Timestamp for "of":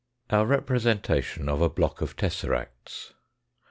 1.47-1.61, 2.01-2.15